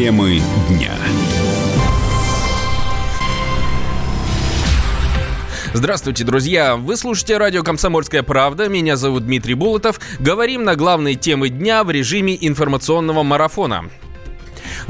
[0.00, 0.94] Темы дня.
[5.74, 6.76] Здравствуйте, друзья!
[6.76, 8.70] Вы слушаете радио «Комсомольская правда».
[8.70, 10.00] Меня зовут Дмитрий Булатов.
[10.18, 13.90] Говорим на главные темы дня в режиме информационного марафона.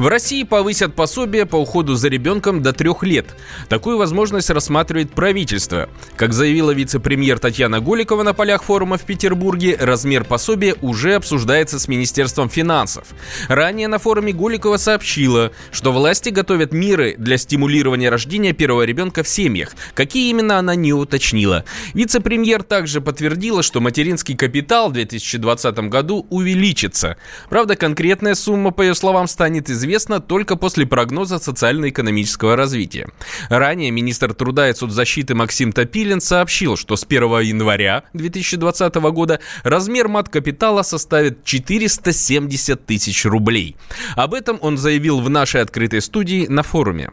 [0.01, 3.37] В России повысят пособие по уходу за ребенком до трех лет.
[3.69, 5.91] Такую возможность рассматривает правительство.
[6.17, 11.87] Как заявила вице-премьер Татьяна Голикова на полях форума в Петербурге, размер пособия уже обсуждается с
[11.87, 13.09] Министерством финансов.
[13.49, 19.29] Ранее на форуме Голикова сообщила, что власти готовят меры для стимулирования рождения первого ребенка в
[19.29, 19.75] семьях.
[19.93, 21.67] Какие именно она не уточнила.
[21.93, 27.19] Вице-премьер также подтвердила, что материнский капитал в 2020 году увеличится.
[27.51, 33.09] Правда, конкретная сумма, по ее словам, станет известна известно только после прогноза социально-экономического развития.
[33.49, 40.07] Ранее министр труда и соцзащиты Максим Топилин сообщил, что с 1 января 2020 года размер
[40.07, 43.77] мат-капитала составит 470 тысяч рублей.
[44.15, 47.11] Об этом он заявил в нашей открытой студии на форуме.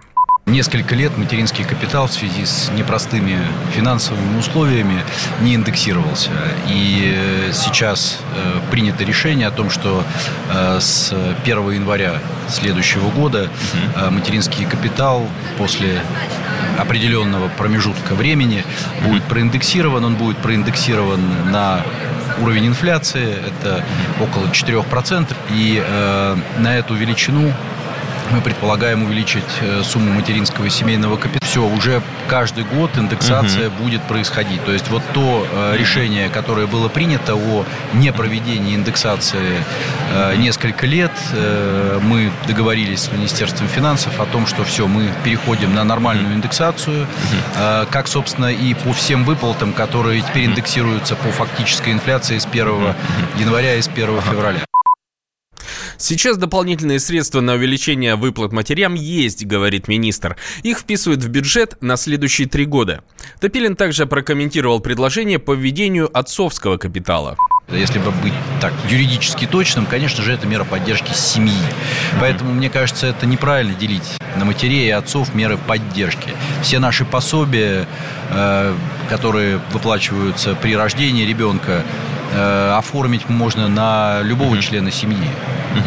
[0.47, 3.37] Несколько лет материнский капитал в связи с непростыми
[3.73, 5.03] финансовыми условиями
[5.41, 6.31] не индексировался.
[6.69, 10.05] И э, сейчас э, принято решение о том, что
[10.49, 13.49] э, с 1 января следующего года
[14.09, 16.01] материнский капитал после
[16.77, 18.63] определенного промежутка времени
[19.03, 20.05] будет проиндексирован.
[20.05, 21.83] Он будет проиндексирован на
[22.41, 23.83] уровень инфляции, это
[24.21, 25.35] около 4%.
[25.51, 27.51] И э, на эту величину
[28.31, 31.45] мы предполагаем увеличить э, сумму материнского и семейного капитала.
[31.45, 33.83] Все, уже каждый год индексация угу.
[33.83, 34.63] будет происходить.
[34.65, 39.63] То есть вот то э, решение, которое было принято о непроведении индексации
[40.11, 45.73] э, несколько лет, э, мы договорились с Министерством финансов о том, что все, мы переходим
[45.73, 47.09] на нормальную индексацию, угу.
[47.57, 52.67] э, как, собственно, и по всем выплатам, которые теперь индексируются по фактической инфляции с 1
[53.37, 54.67] января и с 1 февраля.
[55.97, 60.37] Сейчас дополнительные средства на увеличение выплат матерям есть, говорит министр.
[60.61, 63.01] Их вписывают в бюджет на следующие три года.
[63.39, 67.35] Топилин также прокомментировал предложение по введению отцовского капитала.
[67.69, 71.57] Если бы быть так юридически точным, конечно же, это мера поддержки семьи.
[72.19, 76.29] Поэтому, мне кажется, это неправильно делить на матерей и отцов меры поддержки.
[76.61, 77.87] Все наши пособия,
[78.29, 78.75] э,
[79.09, 81.83] которые выплачиваются при рождении ребенка,
[82.33, 85.27] э, оформить можно на любого члена семьи.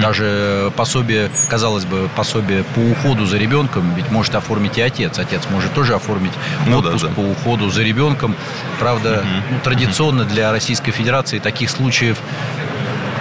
[0.00, 5.18] Даже пособие, казалось бы, пособие по уходу за ребенком ведь может оформить и отец.
[5.18, 6.32] Отец может тоже оформить
[6.66, 7.14] ну, отпуск да, да.
[7.14, 8.36] по уходу за ребенком.
[8.78, 12.18] Правда, ну, традиционно для Российской Федерации таких случаев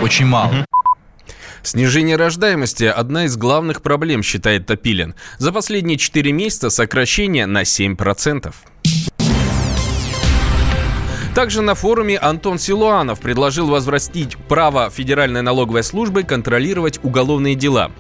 [0.01, 0.65] очень мало.
[1.61, 5.13] Снижение рождаемости– одна из главных проблем, считает Топилин.
[5.37, 8.53] За последние 4 месяца сокращение на 7%.
[11.35, 17.91] Также на форуме Антон Силуанов предложил возвратить право Федеральной налоговой службы контролировать уголовные дела.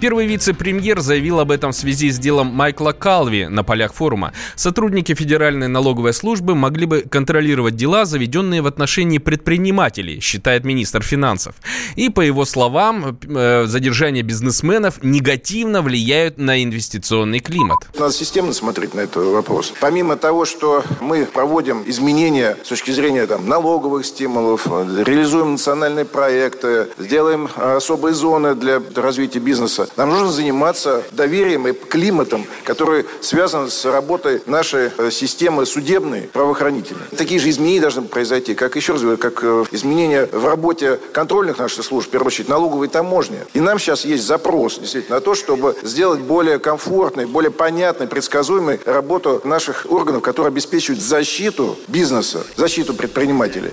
[0.00, 4.32] Первый вице-премьер заявил об этом в связи с делом Майкла Калви на полях форума.
[4.54, 11.54] Сотрудники Федеральной налоговой службы могли бы контролировать дела, заведенные в отношении предпринимателей, считает министр финансов.
[11.96, 17.78] И, по его словам, э, задержание бизнесменов негативно влияют на инвестиционный климат.
[17.98, 19.72] Надо системно смотреть на этот вопрос.
[19.80, 26.88] Помимо того, что мы проводим изменения с точки зрения там, налоговых стимулов, реализуем национальные проекты,
[26.98, 29.88] сделаем особые зоны для развития бизнеса, бизнеса.
[29.96, 37.02] Нам нужно заниматься доверием и климатом, который связан с работой нашей э, системы судебной, правоохранительной.
[37.16, 41.58] Такие же изменения должны произойти, как еще раз говорю, как э, изменения в работе контрольных
[41.58, 43.38] наших служб, в первую очередь налоговой таможни.
[43.54, 48.80] И нам сейчас есть запрос действительно на то, чтобы сделать более комфортной, более понятной, предсказуемой
[48.84, 53.72] работу наших органов, которые обеспечивают защиту бизнеса, защиту предпринимателей.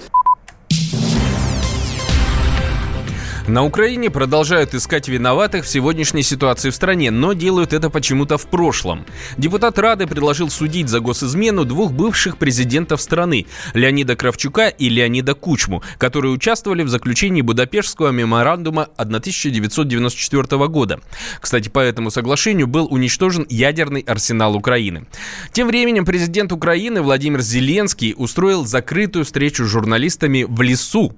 [3.48, 8.48] На Украине продолжают искать виноватых в сегодняшней ситуации в стране, но делают это почему-то в
[8.48, 9.06] прошлом.
[9.38, 15.84] Депутат Рады предложил судить за госизмену двух бывших президентов страны– Леонида Кравчука и Леонида Кучму,
[15.98, 21.02] которые участвовали в заключении Будапештского меморандума 1994 года.
[21.42, 25.06] Кстати, по этому соглашению был уничтожен ядерный арсенал Украины.
[25.52, 31.14] Тем временем президент Украины Владимир Зеленский устроил закрытую встречу с журналистами в лесу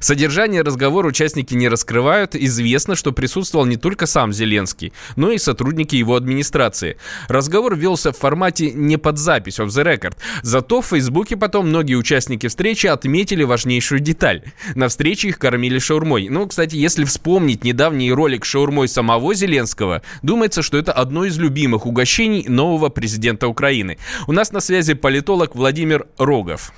[0.00, 2.34] Содержание разговора участники не раскрывают.
[2.34, 6.96] Известно, что присутствовал не только сам Зеленский, но и сотрудники его администрации.
[7.28, 10.16] Разговор велся в формате не под запись, off the record.
[10.42, 14.42] Зато в Фейсбуке потом многие участники встречи отметили важнейшую деталь.
[14.74, 16.28] На встрече их кормили шаурмой.
[16.28, 21.86] Ну, кстати, если вспомнить недавний ролик шаурмой самого Зеленского, думается, что это одно из любимых
[21.86, 23.98] угощений нового президента Украины.
[24.26, 26.72] У нас на связи политолог Владимир Рогов.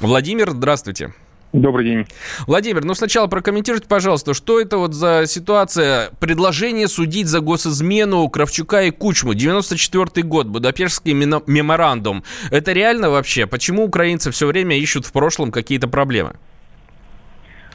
[0.00, 1.12] Владимир, здравствуйте.
[1.52, 2.06] Добрый день.
[2.46, 8.82] Владимир, ну сначала прокомментируйте, пожалуйста, что это вот за ситуация предложение судить за госизмену Кравчука
[8.82, 9.34] и Кучму?
[9.34, 12.22] 94 год, Будапештский меморандум.
[12.52, 13.46] Это реально вообще?
[13.46, 16.34] Почему украинцы все время ищут в прошлом какие-то проблемы?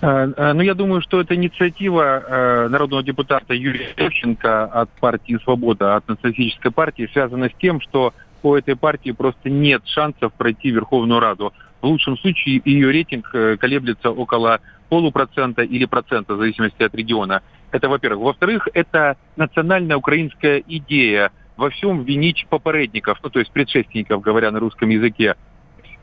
[0.01, 5.37] Э, э, ну, я думаю, что это инициатива э, народного депутата Юрия Левченко от партии
[5.43, 8.13] «Свобода», от националистической партии, связана с тем, что
[8.43, 11.53] у этой партии просто нет шансов пройти Верховную Раду.
[11.85, 13.29] В лучшем случае ее рейтинг
[13.59, 14.59] колеблется около
[14.89, 17.43] полупроцента или процента, в зависимости от региона.
[17.69, 18.23] Это, во-первых.
[18.23, 24.59] Во-вторых, это национальная украинская идея во всем винить попередников, ну, то есть предшественников, говоря на
[24.59, 25.35] русском языке.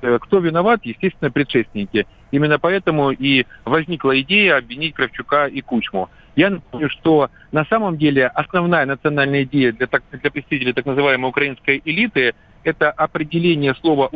[0.03, 0.83] Э, кто виноват?
[0.85, 2.07] Естественно, предшественники.
[2.31, 6.11] Именно поэтому и возникла идея обвинить Кравчука и Кучму.
[6.37, 11.29] Я напомню, что на самом деле основная национальная идея для, так, для представителей так называемой
[11.29, 14.09] украинской элиты– это определение слова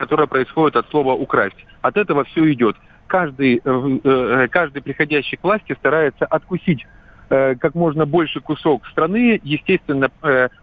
[0.00, 1.64] которое происходит от слова «украсть».
[1.82, 2.76] От этого все идет.
[3.06, 6.86] Каждый, э, э, каждый приходящий к власти старается откусить
[7.28, 10.10] как можно больше кусок страны, естественно,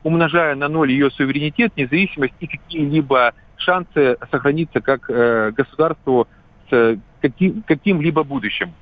[0.04, 6.28] умножая на ноль ее суверенитет, независимость и какие-либо шансы сохраниться как э, государству
[6.70, 8.74] с каким, каким-либо будущим.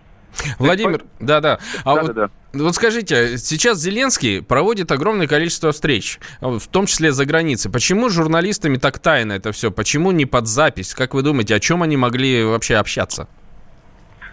[0.60, 1.60] Владимир, да-да.
[1.84, 2.64] А да, вот, да, да.
[2.64, 7.72] вот скажите, сейчас Зеленский проводит огромное количество встреч, в том числе за границей.
[7.72, 9.72] Почему журналистами так тайно это все?
[9.72, 10.94] Почему не под запись?
[10.94, 13.28] Как вы думаете, о чем они могли вообще общаться?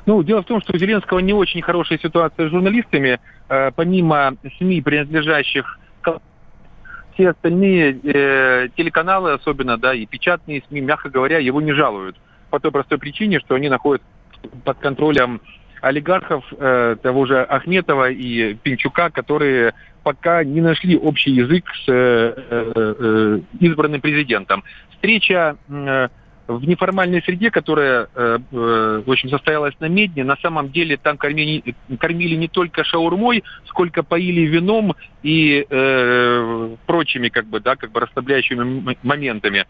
[0.05, 3.21] Ну, дело в том, что у Зеленского не очень хорошая ситуация с журналистами.
[3.49, 5.79] Э, помимо СМИ, принадлежащих
[7.15, 12.17] все остальные э, телеканалы, особенно, да, и печатные СМИ, мягко говоря, его не жалуют.
[12.51, 14.07] По той простой причине, что они находятся
[14.65, 15.41] под контролем
[15.83, 22.35] олигархов э, того же Ахметова и Пинчука, которые пока не нашли общий язык с э,
[22.51, 24.65] э, э избранным президентом.
[24.91, 26.09] Встреча э,
[26.47, 31.17] в неформальной среде, которая, э, э, в общем, состоялась на Медне, на самом деле там
[31.17, 37.91] кормили, кормили не только шаурмой, сколько поили вином и э, прочими, как бы, да, как
[37.91, 39.67] бы расслабляющими моментами.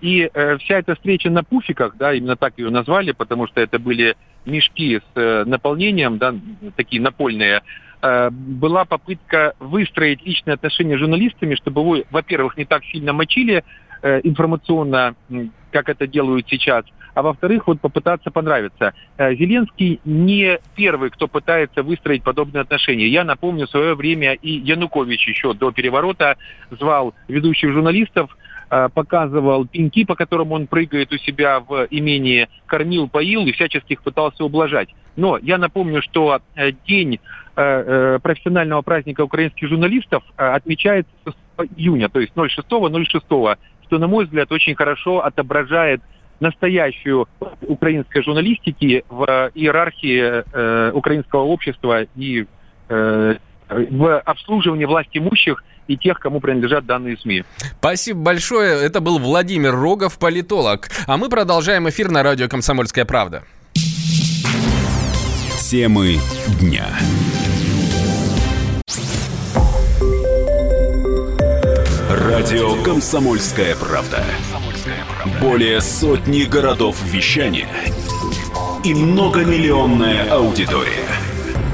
[0.00, 3.78] И э, вся эта встреча на пуфиках, да, именно так ее назвали, потому что это
[3.78, 4.16] были
[4.46, 6.34] мешки с э, наполнением, да,
[6.76, 7.62] такие напольные,
[8.00, 13.64] э, была попытка выстроить личные отношения с журналистами, чтобы вы, во-первых, не так сильно мочили
[14.02, 15.16] э, информационно
[15.70, 16.84] как это делают сейчас,
[17.14, 18.94] а во-вторых, вот попытаться понравиться.
[19.16, 23.08] Э, Зеленский не первый, кто пытается выстроить подобные отношения.
[23.08, 26.36] Я напомню, в свое время и Янукович еще до переворота
[26.70, 28.36] звал ведущих журналистов,
[28.68, 34.02] показывал пеньки, по которым он прыгает у себя в имении, кормил, поил и всячески их
[34.02, 34.88] пытался ублажать.
[35.16, 37.20] Но я напомню, что э, день
[37.54, 41.36] профессионального праздника украинских журналистов отмечается 6
[41.76, 46.02] июня, то есть 06-06 что, на мой взгляд, очень хорошо отображает
[46.40, 47.26] настоящую
[47.62, 52.46] украинской журналистики в иерархии э, украинского общества и
[52.88, 53.36] э,
[53.68, 57.44] в обслуживании власть имущих и тех, кому принадлежат данные СМИ.
[57.78, 58.84] Спасибо большое.
[58.84, 60.88] Это был Владимир Рогов, политолог.
[61.06, 63.42] А мы продолжаем эфир на радио «Комсомольская правда».
[65.60, 66.18] Темы
[66.60, 66.86] дня.
[72.10, 74.24] Радио «Комсомольская правда».
[75.40, 77.68] Более сотни городов вещания
[78.84, 81.04] и многомиллионная аудитория.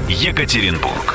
[0.09, 1.14] Екатеринбург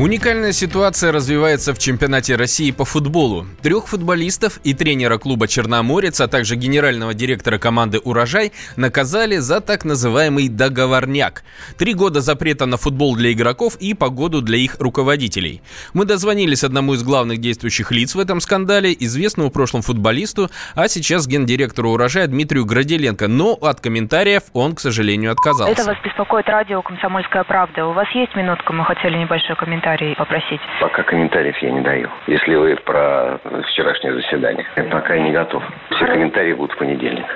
[0.00, 3.44] Уникальная ситуация развивается в чемпионате России по футболу.
[3.60, 9.84] Трех футболистов и тренера клуба «Черноморец», а также генерального директора команды «Урожай» наказали за так
[9.84, 11.44] называемый договорняк.
[11.76, 15.60] Три года запрета на футбол для игроков и погоду для их руководителей.
[15.92, 20.88] Мы дозвонились одному из главных действующих лиц в этом скандале, известному в прошлом футболисту, а
[20.88, 23.28] сейчас гендиректору «Урожая» Дмитрию Граделенко.
[23.28, 25.72] Но от комментариев он, к сожалению, отказался.
[25.74, 27.84] Это вас беспокоит радио «Комсомольская правда».
[27.84, 28.72] У вас есть минутка?
[28.72, 30.60] Мы хотели небольшой комментарий комментарий попросить?
[30.80, 32.08] Пока комментариев я не даю.
[32.26, 35.62] Если вы про вчерашнее заседание, я пока не готов.
[35.90, 37.26] Все комментарии будут в понедельник.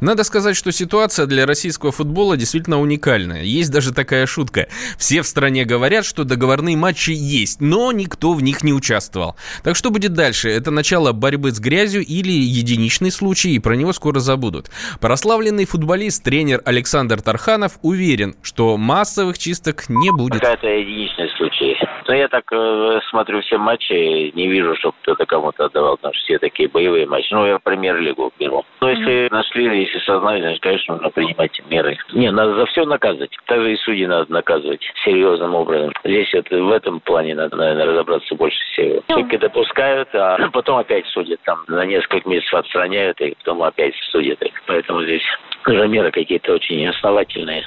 [0.00, 3.42] Надо сказать, что ситуация для российского футбола действительно уникальная.
[3.42, 4.68] Есть даже такая шутка.
[4.98, 9.36] Все в стране говорят, что договорные матчи есть, но никто в них не участвовал.
[9.62, 10.50] Так что будет дальше?
[10.50, 14.70] Это начало борьбы с грязью или единичный случай, и про него скоро забудут.
[15.00, 20.42] Прославленный футболист, тренер Александр Тарханов уверен, что массовых чисток не будет.
[20.42, 21.76] Это единичный случай.
[22.08, 26.24] Но я так э, смотрю все матчи, не вижу, чтобы кто-то кому-то отдавал, потому что
[26.24, 27.32] все такие боевые матчи.
[27.32, 28.64] Ну, я премьер-лигу беру.
[28.80, 31.98] Но если нашли, если сознали, значит, конечно, нужно принимать меры.
[32.12, 33.36] Не, надо за все наказывать.
[33.46, 35.92] Также и судьи надо наказывать серьезным образом.
[36.04, 39.02] Здесь это, в этом плане надо, наверное, разобраться больше всего.
[39.06, 41.40] Только допускают, а потом опять судят.
[41.44, 44.40] Там на несколько месяцев отстраняют, и потом опять судят.
[44.66, 45.22] Поэтому здесь
[45.66, 47.64] уже меры какие-то очень основательные.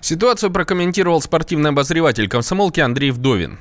[0.00, 3.58] Ситуацию прокомментировал спортивный обозреватель комсомолки Андрей Вдовин.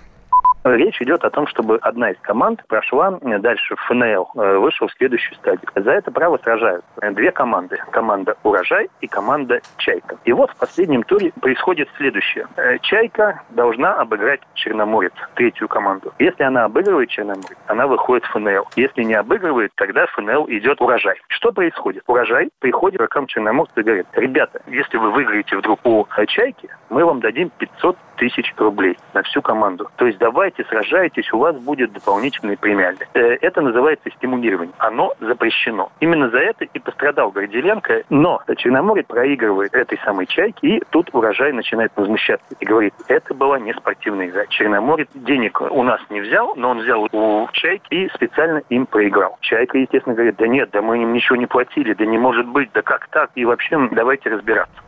[0.64, 4.94] Речь идет о том, чтобы одна из команд прошла дальше в ФНЛ, э, вышел в
[4.94, 5.68] следующую стадию.
[5.74, 7.80] За это право сражаются две команды.
[7.90, 10.18] Команда «Урожай» и команда «Чайка».
[10.24, 12.48] И вот в последнем туре происходит следующее.
[12.58, 16.14] Э, «Чайка» должна обыграть «Черноморец», третью команду.
[16.20, 18.68] Если она обыгрывает «Черноморец», она выходит в ФНЛ.
[18.76, 21.20] Если не обыгрывает, тогда в ФНЛ идет «Урожай».
[21.30, 22.04] Что происходит?
[22.06, 27.04] «Урожай» приходит к игрокам «Черноморца» и говорит, ребята, если вы выиграете вдруг у «Чайки», мы
[27.04, 29.90] вам дадим 500 тысяч рублей на всю команду.
[29.96, 30.20] То есть
[30.52, 33.08] давайте, сражайтесь, у вас будет дополнительный премиальный.
[33.14, 34.74] Э, это называется стимулирование.
[34.78, 35.92] Оно запрещено.
[36.00, 38.04] Именно за это и пострадал Горделенко.
[38.10, 43.60] Но Черноморье проигрывает этой самой чайке, и тут урожай начинает возмущаться и говорит, это была
[43.60, 44.46] не спортивная игра.
[44.48, 49.38] Черноморье денег у нас не взял, но он взял у чайки и специально им проиграл.
[49.42, 52.72] Чайка, естественно, говорит, да нет, да мы им ничего не платили, да не может быть,
[52.74, 54.82] да как так, и вообще давайте разбираться.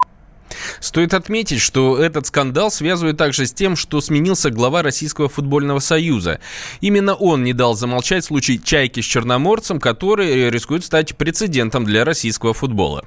[0.84, 6.42] Стоит отметить, что этот скандал связывают также с тем, что сменился глава Российского футбольного союза.
[6.82, 12.54] Именно он не дал замолчать случай «Чайки» с Черноморцем, который рискует стать прецедентом для российского
[12.54, 13.06] футбола.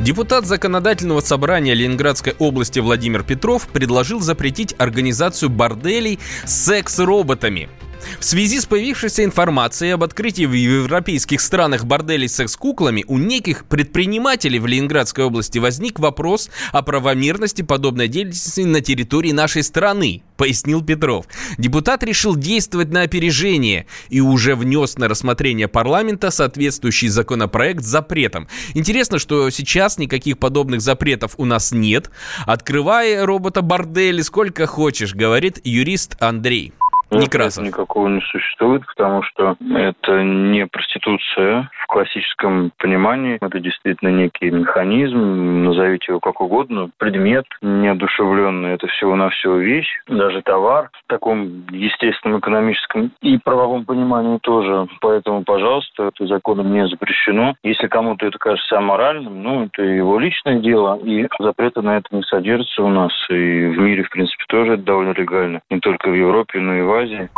[0.00, 7.70] Депутат Законодательного собрания Ленинградской области Владимир Петров предложил запретить организацию борделей с секс-роботами–
[8.18, 13.64] в связи с появившейся информацией об открытии в европейских странах борделей с секс-куклами, у неких
[13.66, 20.82] предпринимателей в Ленинградской области возник вопрос о правомерности подобной деятельности на территории нашей страны, пояснил
[20.82, 21.26] Петров.
[21.58, 28.48] Депутат решил действовать на опережение и уже внес на рассмотрение парламента соответствующий законопроект с запретом.
[28.74, 32.10] Интересно, что сейчас никаких подобных запретов у нас нет.
[32.46, 36.72] Открывай робота бордели сколько хочешь, говорит юрист Андрей.
[37.10, 37.64] Некрасов.
[37.64, 43.38] Никакого не существует, потому что это не проституция в классическом понимании.
[43.40, 48.72] Это действительно некий механизм, назовите его как угодно, предмет неодушевленный.
[48.72, 54.88] Это всего-навсего вещь, даже товар в таком естественном экономическом и правовом понимании тоже.
[55.00, 57.54] Поэтому, пожалуйста, это законом не запрещено.
[57.62, 62.22] Если кому-то это кажется аморальным, ну, это его личное дело, и запрета на это не
[62.24, 63.12] содержится у нас.
[63.30, 65.60] И в мире, в принципе, тоже это довольно легально.
[65.70, 67.30] Не только в Европе, но и в Азии.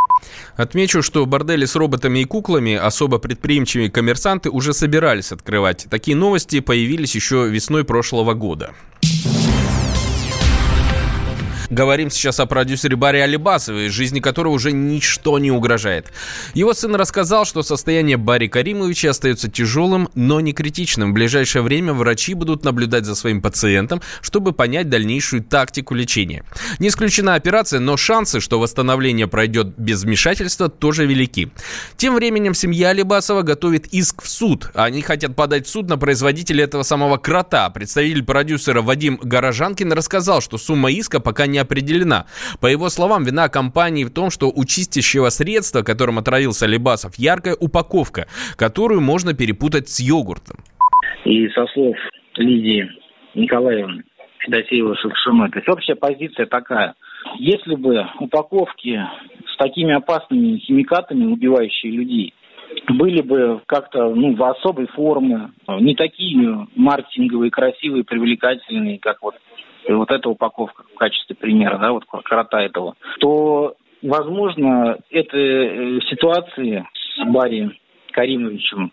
[0.57, 5.87] Отмечу, что бордели с роботами и куклами особо предприимчивые коммерсанты уже собирались открывать.
[5.91, 8.73] Такие новости появились еще весной прошлого года.
[11.71, 16.07] Говорим сейчас о продюсере Барри Алибасове, жизни которого уже ничто не угрожает.
[16.55, 21.11] Его сын рассказал, что состояние Барри Каримовича остается тяжелым, но не критичным.
[21.11, 26.43] В ближайшее время врачи будут наблюдать за своим пациентом, чтобы понять дальнейшую тактику лечения.
[26.79, 31.51] Не исключена операция, но шансы, что восстановление пройдет без вмешательства, тоже велики.
[31.99, 34.71] Тем временем семья Алибасова готовит иск в суд.
[34.73, 37.69] Они хотят подать в суд на производителя этого самого крота.
[37.69, 42.27] Представитель продюсера Вадим Горожанкин рассказал, что сумма иска пока не определена.
[42.61, 47.57] По его словам, вина компании в том, что у чистящего средства, которым отравился Лебасов, яркая
[47.59, 50.59] упаковка, которую можно перепутать с йогуртом.
[51.25, 51.97] И со слов
[52.37, 52.89] Лидии
[53.35, 54.05] Николаевны
[54.39, 56.95] Федосеева Шевшиной, то есть общая позиция такая.
[57.39, 59.01] Если бы упаковки
[59.53, 62.35] с такими опасными химикатами, убивающие людей,
[62.89, 65.51] были бы как-то ну, в особой форме,
[65.81, 69.35] не такие маркетинговые, красивые, привлекательные, как вот
[69.89, 76.01] и вот эта упаковка в качестве примера, да, вот крота этого, то, возможно, этой э,
[76.03, 77.71] ситуации с Барри
[78.13, 78.93] Каримовичем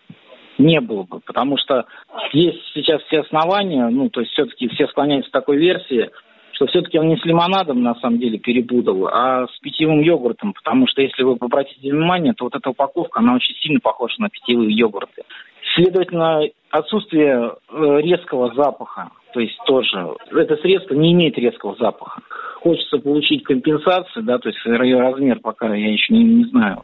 [0.58, 1.84] не было бы, потому что
[2.32, 6.10] есть сейчас все основания, ну, то есть все-таки все склоняются к такой версии,
[6.52, 10.86] что все-таки он не с лимонадом, на самом деле, перепутал, а с питьевым йогуртом, потому
[10.88, 14.74] что, если вы обратите внимание, то вот эта упаковка, она очень сильно похожа на питьевые
[14.74, 15.24] йогурты.
[15.74, 22.22] Следовательно, отсутствие э, резкого запаха, то есть тоже это средство не имеет резкого запаха.
[22.62, 26.80] Хочется получить компенсацию, да, то есть ее размер пока я еще не, не знаю.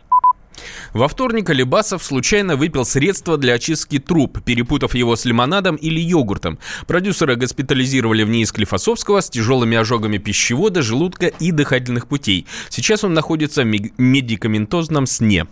[0.93, 6.59] Во вторник Алибасов случайно выпил средство для очистки труб, перепутав его с лимонадом или йогуртом.
[6.87, 12.47] Продюсера госпитализировали в НИИ Склифосовского с тяжелыми ожогами пищевода, желудка и дыхательных путей.
[12.69, 15.47] Сейчас он находится в медикаментозном сне.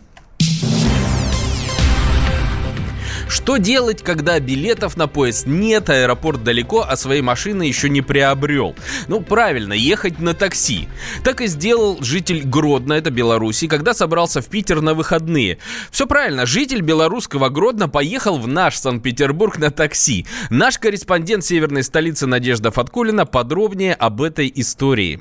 [3.30, 8.74] Что делать, когда билетов на поезд нет, аэропорт далеко, а своей машины еще не приобрел?
[9.06, 10.88] Ну, правильно, ехать на такси.
[11.22, 15.58] Так и сделал житель Гродно, это Беларуси, когда собрался в Питер на выходные.
[15.92, 20.26] Все правильно, житель белорусского Гродно поехал в наш Санкт-Петербург на такси.
[20.50, 25.20] Наш корреспондент северной столицы Надежда Фаткулина подробнее об этой истории.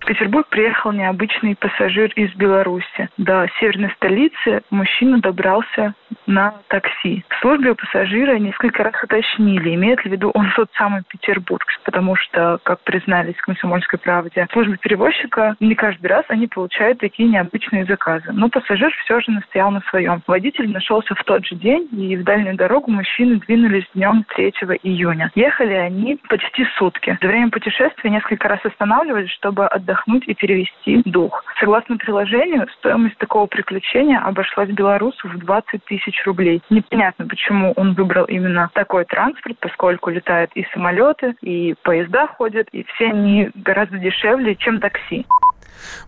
[0.00, 3.08] В Петербург приехал необычный пассажир из Беларуси.
[3.16, 5.94] До северной столицы мужчина добрался
[6.26, 7.24] на такси.
[7.28, 12.16] В службе пассажира несколько раз уточнили, имеет ли в виду он тот самый Петербург, потому
[12.16, 17.28] что, как признались в «Комсомольской правде», в службе перевозчика не каждый раз они получают такие
[17.28, 18.32] необычные заказы.
[18.32, 20.22] Но пассажир все же настоял на своем.
[20.26, 24.52] Водитель нашелся в тот же день, и в дальнюю дорогу мужчины двинулись днем 3
[24.82, 25.30] июня.
[25.34, 27.18] Ехали они почти сутки.
[27.20, 31.44] За время путешествия несколько раз останавливались, чтобы отдохнуть и перевести дух.
[31.58, 36.62] Согласно приложению, стоимость такого приключения обошлась белорусу в 20 тысяч тысяч рублей.
[36.70, 42.84] Непонятно, почему он выбрал именно такой транспорт, поскольку летают и самолеты, и поезда ходят, и
[42.94, 45.26] все они гораздо дешевле, чем такси.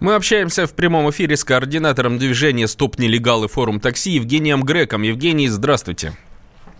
[0.00, 3.48] Мы общаемся в прямом эфире с координатором движения «Стоп нелегалы.
[3.48, 5.02] Форум такси» Евгением Греком.
[5.02, 6.12] Евгений, здравствуйте.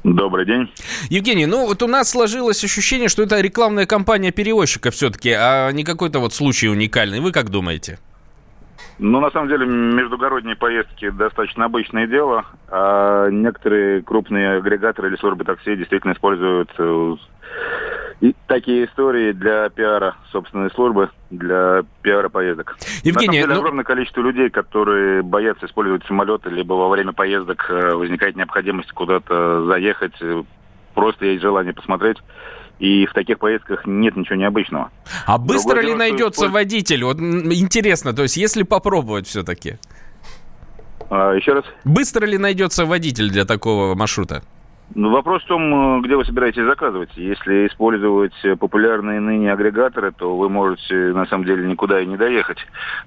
[0.04, 0.70] Добрый день.
[1.08, 5.82] Евгений, ну вот у нас сложилось ощущение, что это рекламная кампания перевозчика все-таки, а не
[5.82, 7.20] какой-то вот случай уникальный.
[7.20, 7.98] Вы как думаете?
[8.98, 12.44] Ну, на самом деле, междугородние поездки достаточно обычное дело.
[12.68, 17.16] А некоторые крупные агрегаторы или службы такси действительно используют э,
[18.20, 22.76] и такие истории для пиара собственной службы, для пиара поездок.
[23.02, 23.60] Евгений, На деле, ну...
[23.60, 29.64] огромное количество людей, которые боятся использовать самолеты, либо во время поездок э, возникает необходимость куда-то
[29.66, 30.42] заехать, э,
[30.94, 32.18] просто есть желание посмотреть.
[32.78, 34.90] И в таких поездках нет ничего необычного.
[35.26, 36.52] А быстро Другое ли дело, найдется что...
[36.52, 37.04] водитель?
[37.04, 39.78] Вот интересно, то есть если попробовать все-таки.
[41.10, 41.64] А, еще раз.
[41.84, 44.42] Bыстро ли найдется водитель для такого маршрута?
[44.94, 47.10] Ну, вопрос в том, где вы собираетесь заказывать.
[47.16, 52.58] Если использовать популярные ныне агрегаторы, то вы можете, на самом деле, никуда и не доехать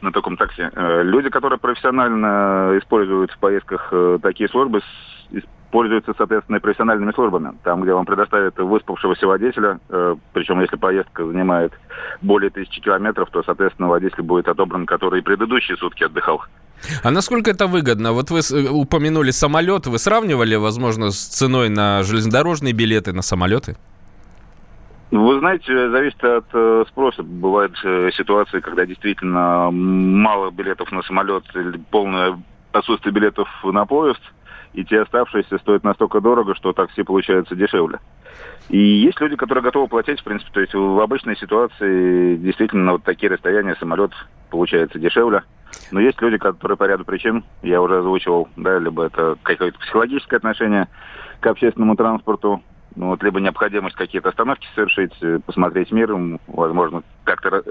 [0.01, 0.63] на таком такси.
[0.74, 4.82] Э, люди, которые профессионально используют в поездках э, такие службы,
[5.71, 7.53] пользуются, соответственно, профессиональными службами.
[7.63, 11.73] Там, где вам предоставят выспавшегося водителя, э, причем если поездка занимает
[12.21, 16.43] более тысячи километров, то, соответственно, водитель будет отобран, который предыдущие сутки отдыхал.
[17.03, 18.13] А насколько это выгодно?
[18.13, 23.75] Вот вы э, упомянули самолет, вы сравнивали, возможно, с ценой на железнодорожные билеты, на самолеты?
[25.10, 27.23] Вы знаете, зависит от э, спроса.
[27.23, 32.39] Бывают э, ситуации, когда действительно мало билетов на самолет или полное
[32.71, 34.21] отсутствие билетов на поезд–
[34.77, 37.99] и те оставшиеся стоят настолько дорого, что такси получается дешевле.
[38.69, 43.03] И есть люди, которые готовы платить, в принципе, то есть в обычной ситуации действительно вот
[43.03, 44.11] такие расстояния самолет
[44.51, 45.41] получается дешевле.
[45.89, 50.35] Но есть люди, которые по ряду причин, я уже озвучивал, да, либо это какое-то психологическое
[50.35, 50.87] отношение
[51.39, 52.61] к общественному транспорту,
[52.97, 56.12] ну, вот, либо необходимость какие-то остановки совершить, э, посмотреть мир,
[56.47, 57.62] возможно, как-то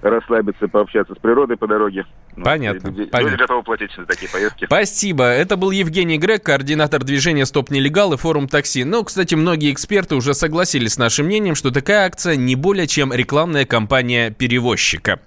[0.00, 2.06] расслабиться, пообщаться с природой по дороге.
[2.34, 2.88] Ну, понятно.
[2.88, 3.30] Люди, понятно.
[3.30, 4.64] люди готовы платить за такие поездки.
[4.64, 5.24] Спасибо.
[5.24, 8.84] Это был Евгений Грег, координатор движения «Стоп нелегал» и форум такси.
[8.84, 13.12] Но, кстати, многие эксперты уже согласились с нашим мнением, что такая акция не более чем
[13.12, 15.20] рекламная кампания перевозчика.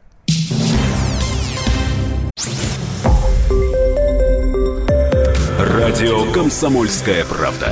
[5.59, 7.71] Радио «Комсомольская правда».